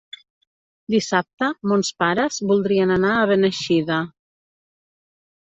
[0.93, 4.01] Dissabte mons pares voldrien anar a Beneixida.